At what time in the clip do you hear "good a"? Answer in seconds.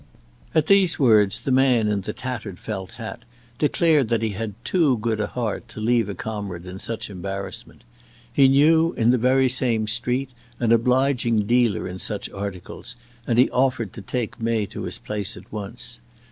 4.97-5.27